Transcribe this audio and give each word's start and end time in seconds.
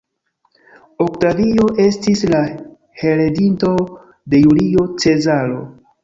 Oktavio 1.03 1.65
estis 1.83 2.23
la 2.31 2.39
heredinto 3.01 3.69
de 4.35 4.39
Julio 4.47 4.87
Cezaro. 5.05 5.61